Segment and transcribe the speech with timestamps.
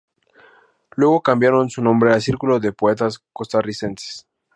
[0.95, 4.25] Luego cambiaron su nombre a Círculo de poetas costarricenses.